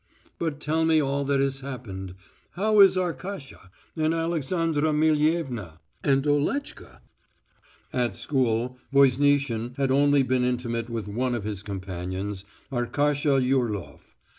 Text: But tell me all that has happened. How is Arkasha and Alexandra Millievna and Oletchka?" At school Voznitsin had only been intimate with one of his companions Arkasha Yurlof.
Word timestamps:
But 0.39 0.59
tell 0.59 0.83
me 0.83 0.99
all 0.99 1.23
that 1.25 1.39
has 1.39 1.59
happened. 1.59 2.15
How 2.53 2.79
is 2.79 2.97
Arkasha 2.97 3.69
and 3.95 4.15
Alexandra 4.15 4.91
Millievna 4.91 5.77
and 6.03 6.25
Oletchka?" 6.25 7.01
At 7.93 8.15
school 8.15 8.79
Voznitsin 8.91 9.77
had 9.77 9.91
only 9.91 10.23
been 10.23 10.43
intimate 10.43 10.89
with 10.89 11.07
one 11.07 11.35
of 11.35 11.43
his 11.43 11.61
companions 11.61 12.45
Arkasha 12.71 13.39
Yurlof. 13.39 14.15